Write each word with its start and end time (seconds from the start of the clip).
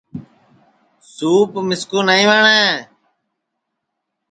سُوپ 1.13 1.51
مِسکُو 1.67 1.99
نائیں 2.07 2.27
وٹؔیں 2.29 2.71